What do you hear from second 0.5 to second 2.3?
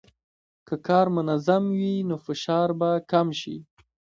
که کار منظم وي، نو